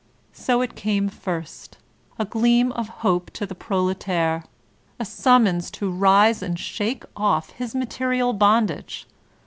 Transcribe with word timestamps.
So 0.33 0.61
it 0.63 0.73
came 0.75 1.09
first,— 1.09 1.77
a 2.17 2.25
gleam 2.25 2.71
of 2.71 2.89
hope 3.05 3.29
to 3.33 3.45
the 3.45 3.53
proletaire, 3.53 4.45
a 4.99 5.03
stmimons 5.03 5.69
to 5.73 5.91
rise 5.91 6.41
and 6.41 6.57
shake 6.57 7.03
off 7.15 7.51
his 7.51 7.75
material 7.75 8.33
bondage. 8.33 9.05